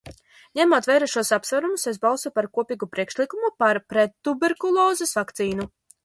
[0.59, 5.69] Ņemot vērā šos apsvērumus, es balsoju par kopīgu priekšlikumu par prettuberkulozes vakcīnu.